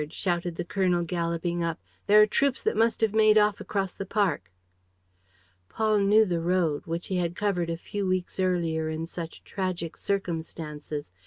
[0.09, 1.79] shouted the colonel, galloping up.
[2.07, 4.51] "There are troops that must have made off across the park."
[5.69, 9.95] Paul knew the road, which he had covered a few weeks earlier in such tragic
[9.95, 11.11] circumstances.